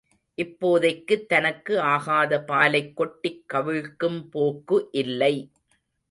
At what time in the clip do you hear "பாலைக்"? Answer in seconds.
2.43-2.95